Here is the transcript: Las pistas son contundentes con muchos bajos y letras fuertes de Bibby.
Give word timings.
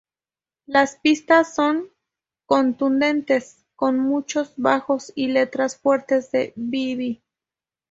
Las 0.65 0.95
pistas 0.97 1.53
son 1.53 1.91
contundentes 2.47 3.67
con 3.75 3.99
muchos 3.99 4.51
bajos 4.57 5.13
y 5.15 5.27
letras 5.27 5.77
fuertes 5.77 6.31
de 6.31 6.53
Bibby. 6.55 7.23